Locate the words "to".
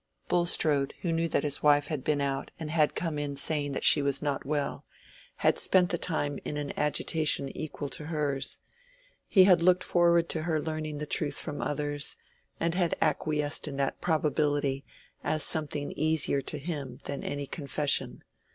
7.89-8.05, 10.29-10.41, 16.41-16.57